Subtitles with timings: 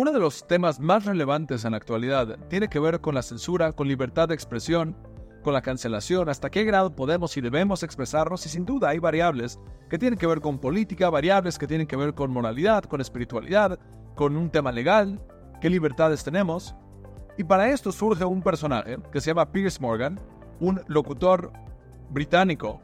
[0.00, 3.72] Uno de los temas más relevantes en la actualidad tiene que ver con la censura,
[3.72, 4.96] con libertad de expresión,
[5.42, 9.58] con la cancelación, hasta qué grado podemos y debemos expresarnos y sin duda hay variables
[9.90, 13.76] que tienen que ver con política, variables que tienen que ver con moralidad, con espiritualidad,
[14.14, 15.20] con un tema legal,
[15.60, 16.76] qué libertades tenemos.
[17.36, 20.20] Y para esto surge un personaje que se llama Piers Morgan,
[20.60, 21.52] un locutor
[22.08, 22.80] británico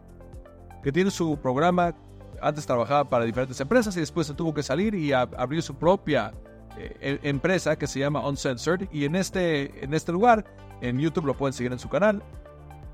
[0.83, 1.95] que tiene su programa,
[2.43, 6.33] antes trabajaba para diferentes empresas y después se tuvo que salir y abrir su propia
[6.78, 10.45] eh, em, empresa que se llama Uncensored y en este, en este lugar,
[10.80, 12.23] en YouTube lo pueden seguir en su canal.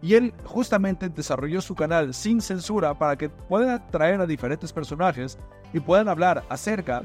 [0.02, 5.38] Y él justamente desarrolló su canal sin censura para que pueda atraer a diferentes personajes
[5.72, 7.02] y puedan hablar acerca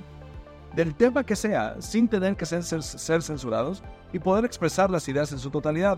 [0.75, 3.83] del tema que sea sin tener que ser, ser censurados
[4.13, 5.97] y poder expresar las ideas en su totalidad.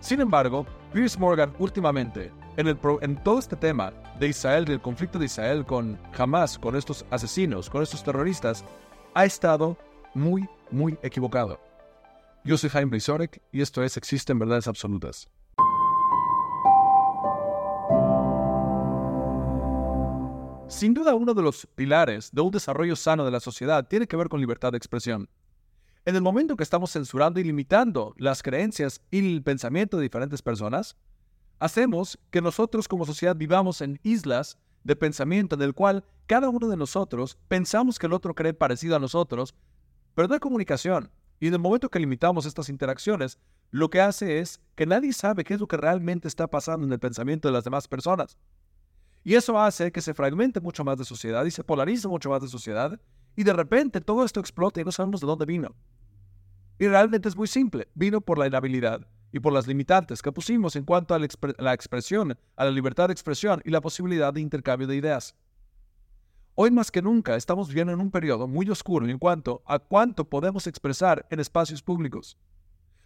[0.00, 5.18] Sin embargo, Piers Morgan últimamente, en, el en todo este tema de Israel, del conflicto
[5.18, 8.64] de Israel con Hamas, con estos asesinos, con estos terroristas,
[9.14, 9.76] ha estado
[10.14, 11.60] muy, muy equivocado.
[12.44, 15.28] Yo soy Jaime Brisorek y esto es Existen Verdades Absolutas.
[20.68, 24.16] Sin duda uno de los pilares de un desarrollo sano de la sociedad tiene que
[24.16, 25.28] ver con libertad de expresión.
[26.04, 30.42] En el momento que estamos censurando y limitando las creencias y el pensamiento de diferentes
[30.42, 30.96] personas,
[31.58, 36.68] hacemos que nosotros como sociedad vivamos en islas de pensamiento en el cual cada uno
[36.68, 39.54] de nosotros pensamos que el otro cree parecido a nosotros,
[40.18, 41.12] pero no hay comunicación.
[41.38, 43.38] Y en el momento que limitamos estas interacciones,
[43.70, 46.92] lo que hace es que nadie sabe qué es lo que realmente está pasando en
[46.92, 48.36] el pensamiento de las demás personas.
[49.22, 52.42] Y eso hace que se fragmente mucho más de sociedad y se polarice mucho más
[52.42, 53.00] de sociedad.
[53.36, 55.76] Y de repente todo esto explota y no sabemos de dónde vino.
[56.80, 57.86] Y realmente es muy simple.
[57.94, 62.36] Vino por la inhabilidad y por las limitantes que pusimos en cuanto a la, expresión,
[62.56, 65.36] a la libertad de expresión y la posibilidad de intercambio de ideas.
[66.60, 70.28] Hoy más que nunca estamos viviendo en un periodo muy oscuro en cuanto a cuánto
[70.28, 72.36] podemos expresar en espacios públicos.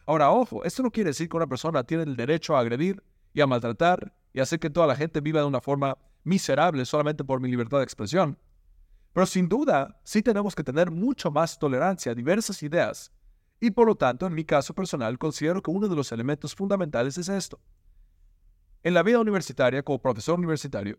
[0.07, 3.05] Ahora, ojo, esto no quiere decir que una persona tiene el derecho a agredir
[3.35, 7.25] y a maltratar y hacer que toda la gente viva de una forma miserable solamente
[7.25, 8.39] por mi libertad de expresión.
[9.13, 13.13] Pero sin duda, sí tenemos que tener mucho más tolerancia a diversas ideas.
[13.61, 17.19] Y por lo tanto, en mi caso personal, considero que uno de los elementos fundamentales
[17.19, 17.61] es esto.
[18.83, 20.99] En la vida universitaria, como profesor universitario,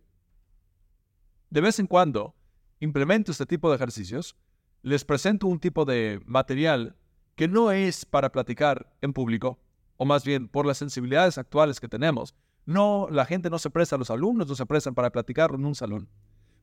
[1.50, 2.36] de vez en cuando
[2.84, 4.36] implemento este tipo de ejercicios,
[4.82, 6.96] les presento un tipo de material
[7.36, 9.60] que no es para platicar en público,
[9.98, 12.36] o más bien por las sensibilidades actuales que tenemos,
[12.66, 15.76] no, la gente no se presta, los alumnos no se prestan para platicarlo en un
[15.76, 16.10] salón.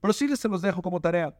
[0.00, 1.38] Pero sí les se los dejo como tarea.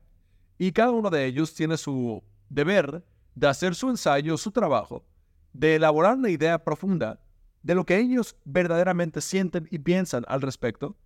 [0.59, 3.05] Y cada uno de ellos tiene su deber
[3.35, 5.05] de hacer su ensayo, su trabajo,
[5.53, 7.21] de elaborar una idea profunda
[7.63, 10.97] de lo que ellos verdaderamente sienten y piensan al respecto.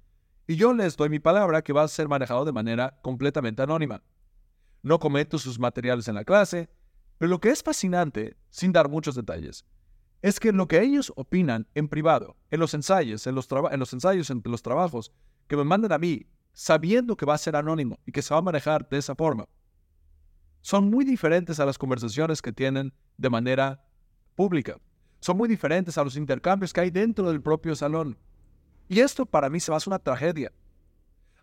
[0.46, 4.02] Y yo les doy mi palabra que va a ser manejado de manera completamente anónima.
[4.82, 6.68] No comento sus materiales en la clase,
[7.16, 9.64] pero lo que es fascinante, sin dar muchos detalles,
[10.20, 13.92] es que lo que ellos opinan en privado, en los ensayos, en los, en los
[13.92, 15.12] ensayos, entre los trabajos
[15.46, 18.38] que me mandan a mí, sabiendo que va a ser anónimo y que se va
[18.38, 19.46] a manejar de esa forma,
[20.60, 23.84] son muy diferentes a las conversaciones que tienen de manera
[24.34, 24.78] pública.
[25.20, 28.16] Son muy diferentes a los intercambios que hay dentro del propio salón.
[28.88, 30.52] Y esto para mí se va a hacer una tragedia.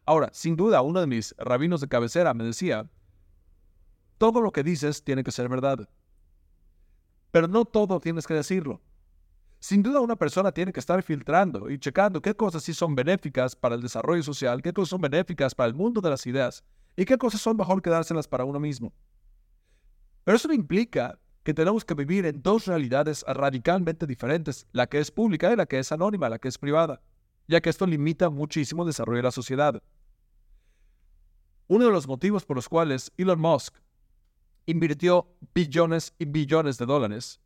[0.06, 2.90] Ahora, sin duda, uno de mis rabinos de cabecera me decía,
[4.18, 5.88] todo lo que dices tiene que ser verdad.
[7.32, 8.82] Pero no todo tienes que decirlo.
[9.60, 13.56] Sin duda una persona tiene que estar filtrando y checando qué cosas sí son benéficas
[13.56, 16.64] para el desarrollo social, qué cosas son benéficas para el mundo de las ideas
[16.96, 18.92] y qué cosas son mejor quedárselas para uno mismo.
[20.24, 25.00] Pero eso no implica que tenemos que vivir en dos realidades radicalmente diferentes, la que
[25.00, 27.02] es pública y la que es anónima, la que es privada,
[27.48, 29.82] ya que esto limita muchísimo el desarrollo de la sociedad.
[31.68, 33.76] Uno de los motivos por los cuales Elon Musk
[34.66, 37.40] invirtió billones y billones de dólares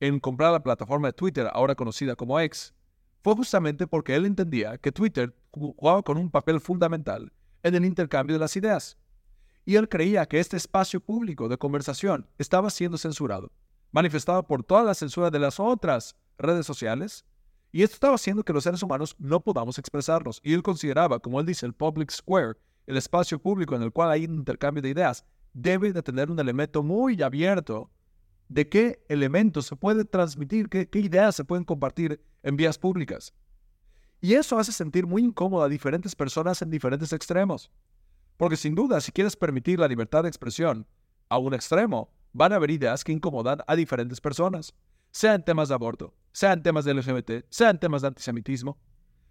[0.00, 2.74] en comprar la plataforma de Twitter, ahora conocida como X,
[3.22, 7.32] fue justamente porque él entendía que Twitter jugaba con un papel fundamental
[7.62, 8.98] en el intercambio de las ideas.
[9.64, 13.52] Y él creía que este espacio público de conversación estaba siendo censurado,
[13.92, 17.24] manifestado por toda la censura de las otras redes sociales,
[17.72, 20.40] y esto estaba haciendo que los seres humanos no podamos expresarnos.
[20.44, 24.10] Y él consideraba, como él dice, el public square, el espacio público en el cual
[24.10, 25.24] hay un intercambio de ideas,
[25.54, 27.90] debe de tener un elemento muy abierto
[28.48, 33.32] de qué elementos se puede transmitir, qué, ideas se pueden compartir en vías públicas.
[34.20, 37.70] Y eso hace sentir muy incómodo a diferentes personas en diferentes extremos.
[38.36, 40.86] Porque sin duda, si quieres permitir la libertad de expresión
[41.30, 44.74] a un extremo, van a haber ideas que incomodan a diferentes personas,
[45.10, 48.78] sea en temas de aborto, sea en temas de LGBT, sea en temas de antisemitismo.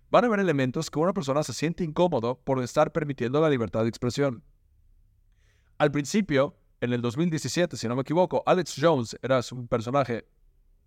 [0.09, 3.83] Van a haber elementos que una persona se siente incómodo por estar permitiendo la libertad
[3.83, 4.43] de expresión.
[5.77, 10.27] Al principio, en el 2017, si no me equivoco, Alex Jones era un personaje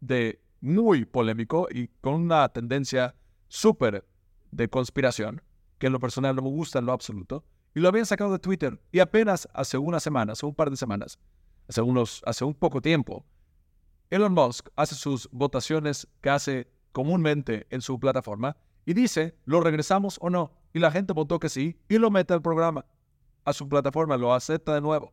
[0.01, 3.15] de muy polémico y con una tendencia
[3.49, 4.07] súper
[4.51, 5.43] de conspiración,
[5.79, 7.45] que en lo personal no me gusta en lo absoluto,
[7.75, 8.81] y lo habían sacado de Twitter.
[8.93, 11.19] Y apenas hace unas semanas, un par de semanas,
[11.69, 13.27] hace, unos, hace un poco tiempo,
[14.15, 18.57] Elon Musk hace sus votaciones que hace comúnmente en su plataforma
[18.87, 20.53] y dice, ¿lo regresamos o no?
[20.73, 22.87] Y la gente votó que sí y lo mete al programa,
[23.45, 25.13] a su plataforma, lo acepta de nuevo.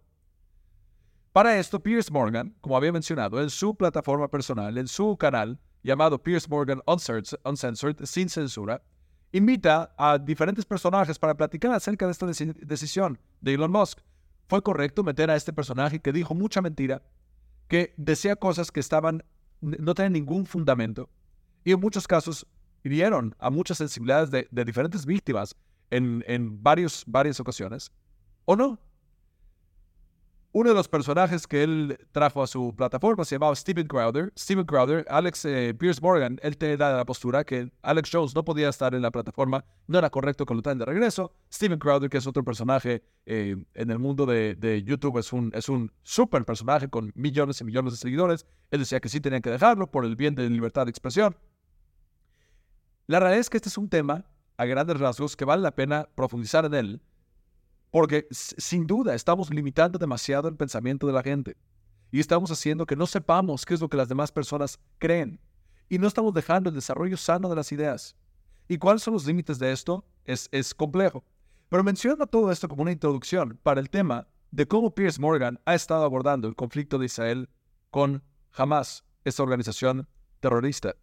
[1.33, 6.21] Para esto, Pierce Morgan, como había mencionado, en su plataforma personal, en su canal llamado
[6.21, 8.83] Pierce Morgan Uncensored, sin censura,
[9.31, 13.97] invita a diferentes personajes para platicar acerca de esta decisión de Elon Musk.
[14.47, 17.01] Fue correcto meter a este personaje que dijo mucha mentira,
[17.71, 19.23] que decía cosas que estaban
[19.61, 21.09] no tenían ningún fundamento
[21.63, 22.45] y en muchos casos
[22.83, 25.55] hirieron a muchas sensibilidades de, de diferentes víctimas
[25.89, 27.89] en, en varios, varias ocasiones.
[28.43, 28.77] ¿O no?
[30.53, 34.33] Uno de los personajes que él trajo a su plataforma se llamaba Steven Crowder.
[34.37, 38.43] Steven Crowder, Alex eh, Pierce Morgan, él te da la postura que Alex Jones no
[38.43, 41.33] podía estar en la plataforma, no era correcto que lo traen de regreso.
[41.51, 45.69] Steven Crowder, que es otro personaje eh, en el mundo de, YouTube, es un, es
[45.69, 48.45] un super personaje con millones y millones de seguidores.
[48.71, 51.37] Él decía que sí tenían que dejarlo por el bien de libertad de expresión.
[53.07, 54.25] La realidad es que este es un tema,
[54.57, 57.01] a grandes rasgos, que vale la pena profundizar en él
[57.91, 61.57] porque sin duda estamos limitando demasiado el pensamiento de la gente
[62.09, 65.39] y estamos haciendo que no sepamos qué es lo que las demás personas creen
[65.89, 68.15] y no estamos dejando el desarrollo sano de las ideas.
[68.67, 70.05] ¿Y cuáles son los límites de esto?
[70.23, 71.25] Es, es complejo.
[71.67, 75.75] Pero menciono todo esto como una introducción para el tema de cómo Piers Morgan ha
[75.75, 77.49] estado abordando el conflicto de Israel
[77.89, 78.23] con
[78.53, 80.07] Hamas, esta organización
[80.39, 80.95] terrorista.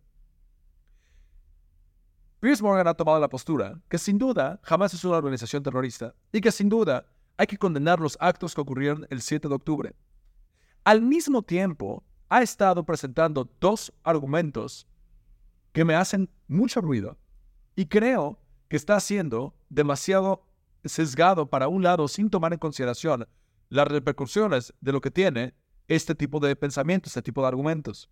[2.41, 6.41] Piers Morgan ha tomado la postura que sin duda jamás es una organización terrorista y
[6.41, 7.05] que sin duda
[7.37, 9.97] hay que condenar los actos que ocurrieron el 7 de octubre.
[10.85, 14.87] Al mismo tiempo, ha estado presentando dos argumentos
[15.73, 17.19] que me hacen mucho ruido
[17.75, 18.39] y creo
[18.69, 20.45] que está siendo demasiado
[20.85, 23.27] sesgado para un lado sin tomar en consideración
[23.69, 25.55] las repercusiones de lo que tiene
[25.89, 28.09] este tipo de pensamientos, este tipo de argumentos.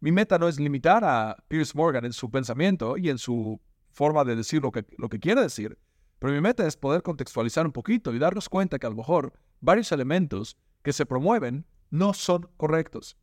[0.00, 3.60] Mi meta no es limitar a Pierce Morgan en su pensamiento y en su
[3.90, 5.78] forma de decir lo que, lo que quiere decir,
[6.18, 9.32] pero mi meta es poder contextualizar un poquito y darnos cuenta que a lo mejor
[9.60, 13.16] varios elementos que se promueven no son correctos.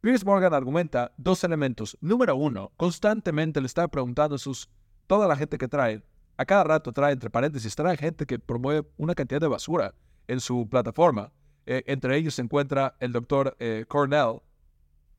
[0.00, 1.96] Pierce Morgan argumenta dos elementos.
[2.00, 4.68] Número uno, constantemente le está preguntando a sus,
[5.06, 6.02] toda la gente que trae,
[6.36, 9.94] a cada rato trae, entre paréntesis, trae gente que promueve una cantidad de basura
[10.26, 11.32] en su plataforma.
[11.66, 14.40] Eh, entre ellos se encuentra el doctor eh, Cornell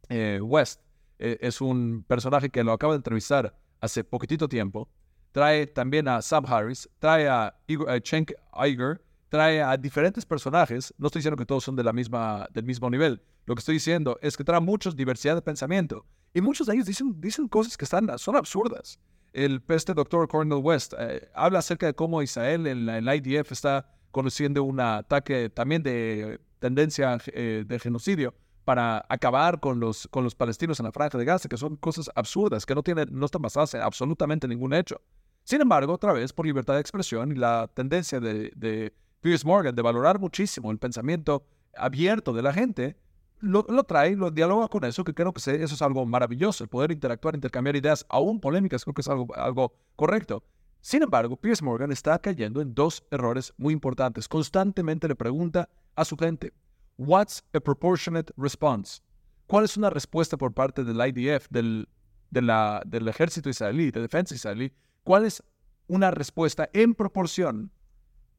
[0.09, 0.81] eh, West,
[1.19, 4.89] eh, es un personaje que lo acaba de entrevistar hace poquitito tiempo.
[5.31, 8.31] Trae también a Sam Harris, trae a, Igor, Cenk
[8.65, 10.93] Iger, trae a diferentes personajes.
[10.97, 13.21] No estoy diciendo que todos son de la misma, del mismo nivel.
[13.45, 16.05] Lo que estoy diciendo es que trae muchos diversidad de pensamiento.
[16.33, 18.99] Y muchos de ellos dicen, dicen cosas que están, son absurdas.
[19.33, 23.89] El este doctor Cornel West eh, habla acerca de cómo Israel en la, IDF está
[24.11, 28.33] conociendo un ataque también de tendencia eh, de genocidio
[28.65, 32.09] para acabar con los, con los palestinos en la franja de Gaza, que son cosas
[32.15, 34.99] absurdas, que no, tienen, no están basadas en absolutamente ningún hecho.
[35.43, 38.91] Sin embargo, otra vez, por libertad de expresión y la tendencia de, de
[39.21, 41.45] Piers Morgan de valorar muchísimo el pensamiento
[41.77, 42.97] abierto de la gente,
[43.39, 46.91] lo, trae, lo dialoga con eso, que creo que eso es algo maravilloso, el poder
[46.91, 50.43] interactuar, intercambiar ideas, aún polémicas, creo que es algo, algo correcto.
[50.81, 54.27] Sin embargo, Piers Morgan está cayendo en dos errores muy importantes.
[54.27, 56.53] Constantemente le pregunta a su gente,
[56.97, 59.01] What's a proportionate response?
[59.47, 61.87] ¿Cuál es una respuesta por parte del IDF, del,
[62.31, 64.71] del ejército israelí, de defensa israelí?
[65.03, 65.43] ¿Cuál es
[65.87, 67.71] una respuesta en proporción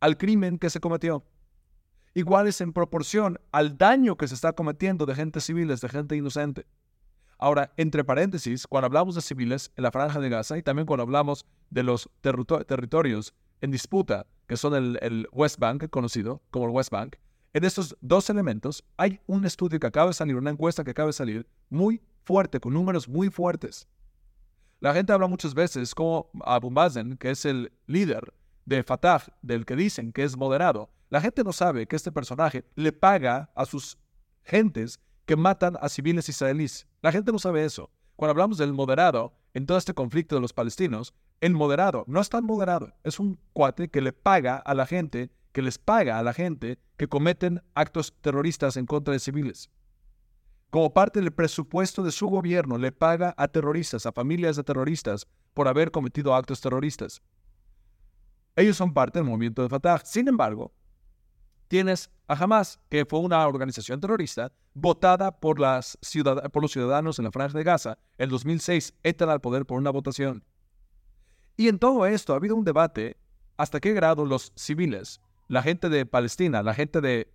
[0.01, 1.25] al crimen que se cometió?
[2.15, 6.17] ¿Igual es en proporción al daño que se está cometiendo de gente civiles, de gente
[6.17, 6.67] inocente?
[7.39, 11.03] Ahora, entre paréntesis, cuando hablamos de civiles en la franja de Gaza y también cuando
[11.03, 16.71] hablamos de los territorios en disputa, que son el, el West Bank, conocido como el
[16.71, 17.17] West Bank,
[17.57, 21.07] en estos dos elementos hay un estudio que acaba de salir, una encuesta que acaba
[21.07, 23.89] de salir, muy fuerte, con números muy fuertes.
[24.81, 28.35] La gente habla muchas veces como Abu Mazen, que es el líder
[28.67, 30.91] de Fatah, del que dicen que es moderado.
[31.09, 33.97] La gente no sabe que este personaje le paga a sus
[34.45, 36.87] gentes que matan a civiles israelíes.
[37.01, 37.91] La gente no sabe eso.
[38.17, 42.29] Cuando hablamos del moderado en todo este conflicto de los palestinos, el moderado no es
[42.29, 42.93] tan moderado.
[43.03, 46.79] Es un cuate que le paga a la gente que les paga a la gente
[46.99, 49.71] que cometen actos terroristas en contra de civiles.
[50.69, 55.27] Como parte del presupuesto de su gobierno, le paga a terroristas, a familias de terroristas,
[55.55, 57.23] por haber cometido actos terroristas.
[58.55, 60.05] Ellos son parte del movimiento de Fatah.
[60.05, 60.75] Sin embargo,
[61.69, 67.57] tienes a Hamas, que fue una organización terrorista votada por, los ciudadanos en la Franja
[67.57, 67.97] de Gaza.
[68.19, 70.45] En 2006 entran al poder por una votación.
[71.57, 73.17] Y en todo esto ha habido un debate
[73.57, 77.33] hasta qué grado los civiles, la gente de Palestina, la gente de,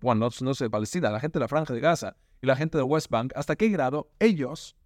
[0.00, 2.84] bueno, no, sé, Palestina, la gente de la Franja de Gaza y la gente de
[2.84, 4.76] West Bank, hasta qué grado ellos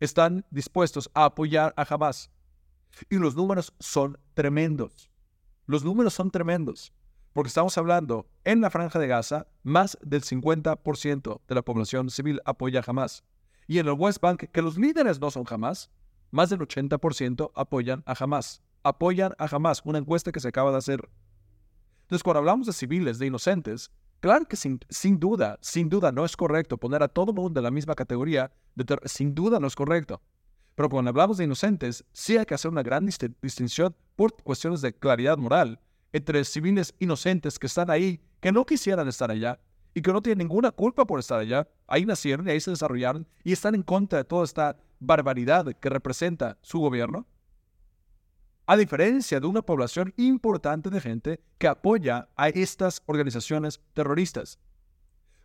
[0.00, 2.30] están dispuestos a apoyar a Hamas.
[3.10, 5.10] Y los números son tremendos.
[5.66, 6.92] Los números son tremendos.
[7.32, 12.40] Porque estamos hablando, en la franja de Gaza, más del 50% de la población civil
[12.44, 13.22] apoya a Hamas.
[13.66, 15.90] Y en el West Bank, que los líderes no son Hamas,
[16.30, 18.62] más del 80% apoyan a Hamas.
[18.82, 21.08] Apoyan a Hamas, una encuesta que se acaba de hacer.
[22.08, 26.24] Entonces, cuando hablamos de civiles, de inocentes, claro que sin, sin duda, sin duda no
[26.24, 28.50] es correcto poner a todo mundo en la misma categoría,
[29.04, 30.22] sin duda no es correcto.
[30.74, 33.04] Pero cuando hablamos de inocentes, sí hay que hacer una gran
[33.42, 35.80] distinción por cuestiones de claridad moral
[36.14, 39.60] entre civiles inocentes que están ahí, que no quisieran estar allá
[39.92, 41.68] y que no tienen ninguna culpa por estar allá.
[41.86, 45.90] Ahí nacieron y ahí se desarrollaron y están en contra de toda esta barbaridad que
[45.90, 47.26] representa su gobierno.
[48.70, 54.58] A diferencia de una población importante de gente que apoya a estas organizaciones terroristas.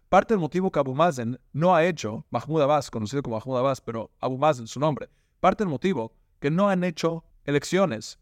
[0.10, 3.80] Parte del motivo que Abu Mazen no ha hecho, Mahmoud Abbas, conocido como Mahmoud Abbas,
[3.80, 6.12] pero Abu Mazen su nombre, parte del motivo
[6.42, 8.20] que no han hecho elecciones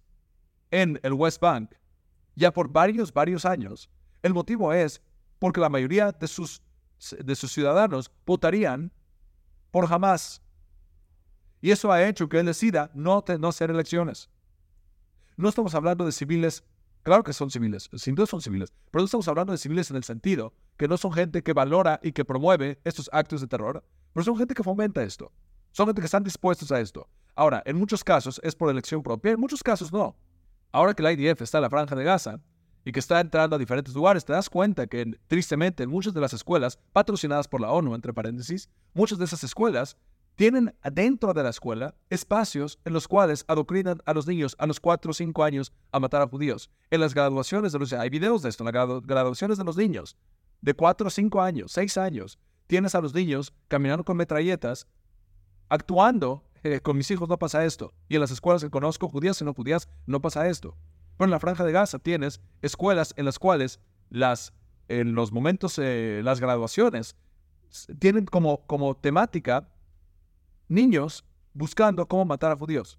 [0.70, 1.72] en el West Bank
[2.36, 3.90] ya por varios, varios años.
[4.22, 5.02] El motivo es
[5.40, 6.62] porque la mayoría de sus,
[7.18, 8.92] de sus ciudadanos votarían
[9.72, 10.44] por Hamas.
[11.60, 14.30] Y eso ha hecho que él decida no, no hacer elecciones.
[15.42, 16.64] No estamos hablando de civiles,
[17.02, 19.98] claro que son civiles, sin duda son civiles, pero no estamos hablando de civiles en
[19.98, 23.84] el sentido que no son gente que valora y que promueve estos actos de terror,
[24.14, 25.32] pero son gente que fomenta esto.
[25.72, 27.10] Son gente que están dispuestos a esto.
[27.34, 30.16] Ahora, en muchos casos es por elección propia, en muchos casos no.
[30.72, 32.40] Ahora que la IDF está en la franja de Gaza
[32.86, 36.22] y que está entrando a diferentes lugares, te das cuenta que tristemente en muchas de
[36.22, 39.98] las escuelas patrocinadas por la ONU, entre paréntesis, muchas de esas escuelas
[40.36, 44.80] tienen dentro de la escuela espacios en los cuales adoctrinan a los niños a los
[44.80, 46.70] 4 o 5 años a matar a judíos.
[46.90, 47.94] En las graduaciones de los...
[47.94, 50.18] Hay videos de esto, en las graduaciones de los niños,
[50.62, 54.88] de 4 o 5 años, 6 años, tienes a los niños caminando con metralletas,
[55.70, 57.94] actuando eh, con mis hijos no pasa esto.
[58.08, 60.76] Y en las escuelas que conozco, judías y no judías, no pasa esto.
[61.18, 64.54] Pero en la franja de Gaza tienes escuelas en las cuales las,
[64.88, 67.16] en los momentos, eh, las graduaciones,
[68.00, 69.70] tienen como, como temática
[70.72, 72.98] niños buscando cómo matar a judíos.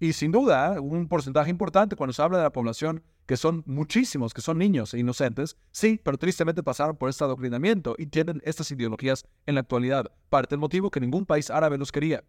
[0.00, 4.34] Y sin duda, un porcentaje importante cuando se habla de la población que son muchísimos,
[4.34, 8.68] que son niños e inocentes, sí, pero tristemente pasaron por este adoctrinamiento y tienen estas
[8.72, 12.24] ideologías en la actualidad, parte del motivo que ningún país árabe los quería,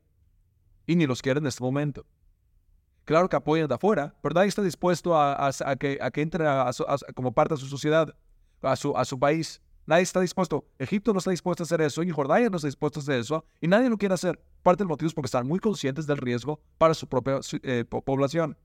[0.86, 2.06] y ni los quiere en este momento.
[3.06, 6.46] Claro que apoyan de afuera, pero nadie está dispuesto a, que, a que entre
[7.16, 8.16] como parte de su sociedad,
[8.62, 9.62] a su país.
[9.86, 10.66] Nadie está dispuesto.
[10.80, 13.46] Egipto no está dispuesto a hacer eso y Jordania no está dispuesto a hacer eso
[13.60, 14.42] y nadie lo quiere hacer.
[14.62, 18.58] Parte del motivo es porque están muy conscientes del riesgo para su propia eh, población.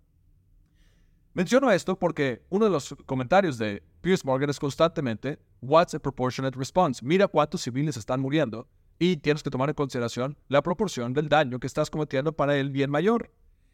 [1.34, 6.56] Menciono esto porque uno de los comentarios de Pierce Morgan es constantemente, What's a proportionate
[6.56, 7.04] response?
[7.04, 11.58] Mira cuántos civiles están muriendo y tienes que tomar en consideración la proporción del daño
[11.58, 13.30] que estás cometiendo para el bien mayor.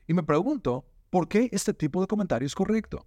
[0.06, 3.06] Y me pregunto, ¿por qué este tipo de comentario es correcto?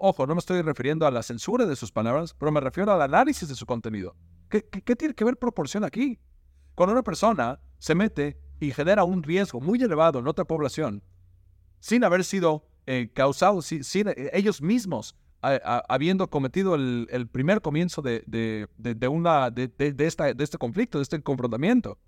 [0.00, 3.02] Ojo, no me estoy refiriendo a la censura de sus palabras, pero me refiero al
[3.02, 4.14] análisis de su contenido.
[4.48, 4.62] ¿Qué,
[4.96, 6.18] tiene que ver proporción aquí?
[6.74, 11.02] Cuando una persona se mete y genera un riesgo muy elevado en otra población,
[11.78, 18.22] sin haber sido eh, causado sin, eh, ellos mismos habiendo cometido el, primer comienzo de,
[18.26, 21.98] de, de, esta, de este conflicto, de este confrontamiento.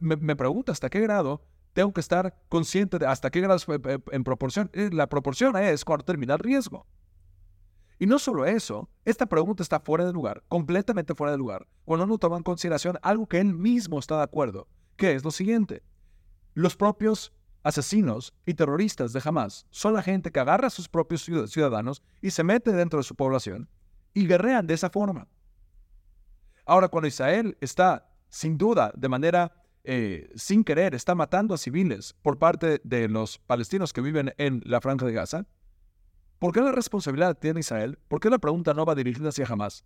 [0.00, 3.98] Me, me, pregunto hasta qué grado tengo que estar consciente de hasta qué grado eh,
[4.12, 4.70] en proporción.
[4.74, 6.86] La proporción es cuando termina el riesgo.
[7.98, 12.06] Y no solo eso, esta pregunta está fuera de lugar, completamente fuera de lugar, cuando
[12.06, 15.82] uno toma en consideración algo que él mismo está de acuerdo, que es lo siguiente.
[16.54, 21.24] Los propios asesinos y terroristas de Hamas son la gente que agarra a sus propios
[21.24, 23.68] ciudadanos y se mete dentro de su población
[24.14, 25.28] y guerrean de esa forma.
[26.64, 29.52] Ahora, cuando Israel está, sin duda, de manera
[29.84, 34.62] eh, sin querer, está matando a civiles por parte de los palestinos que viven en
[34.64, 35.46] la franja de Gaza,
[36.38, 37.98] ¿por qué la responsabilidad tiene Israel?
[38.08, 39.84] ¿Por qué la pregunta no va dirigida hacia Hamas?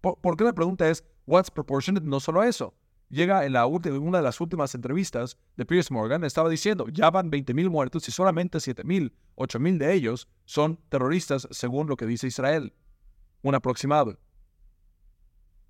[0.00, 2.06] ¿Por, ¿Por, qué la pregunta es, what's proportionate?
[2.06, 2.74] No solo eso,
[3.10, 7.10] llega en, la última, una de las últimas entrevistas de Pierce Morgan, estaba diciendo, ya
[7.10, 12.28] van 20.000 muertos y solamente 7.000, 8.000 de ellos son terroristas según lo que dice
[12.28, 12.72] Israel.
[13.42, 14.18] Un aproximado.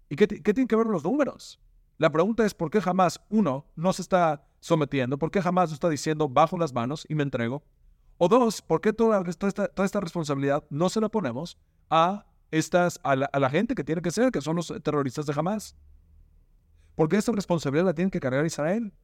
[0.09, 1.61] ¿Y qué, qué tienen que ver los números?
[2.01, 5.19] La pregunta es, ¿por qué jamás uno no se está sometiendo?
[5.19, 7.63] ¿Por qué jamás está diciendo, bajo las manos y me entrego?
[8.17, 11.59] O dos, ¿por qué toda, esta, responsabilidad no se la ponemos
[11.91, 15.77] a, estas, a la, gente que tiene que ser, que son los terroristas de Hamas?
[16.95, 18.95] Porque esta responsabilidad la tiene que cargar Israel.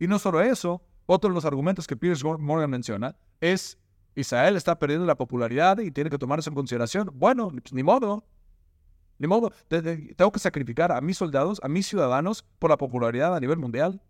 [0.00, 3.78] Y no solo eso, otro de los argumentos que Piers Morgan menciona es
[4.16, 7.12] Israel está perdiendo la popularidad y tiene que tomar eso en consideración.
[7.14, 8.24] Bueno, pues, ni modo.
[9.18, 9.52] Ni modo.
[9.68, 14.02] Tengo que sacrificar a mis soldados, a mis ciudadanos, por la popularidad a nivel mundial.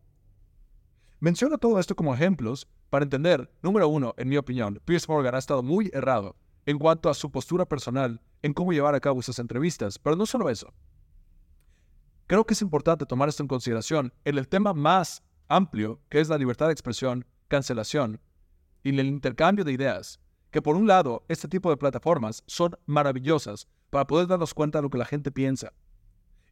[1.21, 5.39] Menciono todo esto como ejemplos para entender, número uno, en mi opinión, Piers Morgan ha
[5.39, 6.37] estado muy errado
[6.67, 9.99] en cuanto a su postura personal en cómo llevar a cabo esas entrevistas.
[9.99, 10.73] Pero no solo eso.
[12.27, 16.29] Creo que es importante tomar esto en consideración en el tema más amplio, que es
[16.29, 18.21] la libertad de expresión, cancelación
[18.83, 20.21] y el intercambio de ideas.
[20.51, 24.83] Que por un lado, este tipo de plataformas son maravillosas para poder darnos cuenta de
[24.83, 25.73] lo que la gente piensa.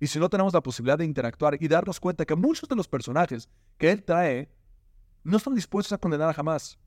[0.00, 2.88] Y si no tenemos la posibilidad de interactuar y darnos cuenta que muchos de los
[2.88, 4.50] personajes que él trae
[5.24, 6.78] no están dispuestos a condenar jamás.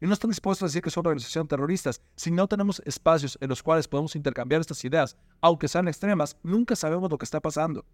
[0.00, 2.00] Y no están dispuestos a decir que son organizaciones terroristas.
[2.14, 6.74] Si no tenemos espacios en los cuales podemos intercambiar estas ideas, aunque sean extremas, nunca
[6.76, 7.84] sabemos lo que está pasando.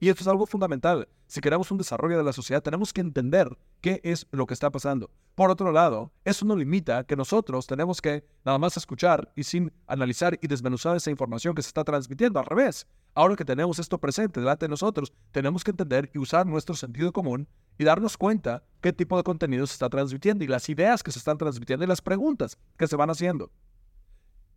[0.00, 1.08] Y esto es algo fundamental.
[1.26, 4.70] Si queremos un desarrollo de la sociedad, tenemos que entender qué es lo que está
[4.70, 5.10] pasando.
[5.34, 9.72] Por otro lado, eso no limita que nosotros tenemos que nada más escuchar y sin
[9.86, 12.38] analizar y desmenuzar esa información que se está transmitiendo.
[12.38, 16.46] Al revés, ahora que tenemos esto presente delante de nosotros, tenemos que entender y usar
[16.46, 17.48] nuestro sentido común
[17.78, 21.18] y darnos cuenta qué tipo de contenido se está transmitiendo y las ideas que se
[21.18, 23.50] están transmitiendo y las preguntas que se van haciendo.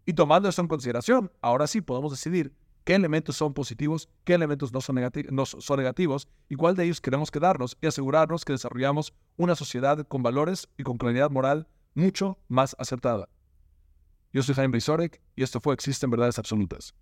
[0.05, 2.53] Y tomando eso en consideración, ahora sí podemos decidir
[2.87, 7.77] qué elementos son positivos, qué elementos no son, negativos y cuál de ellos queremos quedarnos
[7.81, 13.27] y asegurarnos que desarrollamos una sociedad con valores y con claridad moral mucho más acertada.
[14.31, 16.95] Yo soy Jaime Brisorek y esto fue Existen Verdades Absolutas.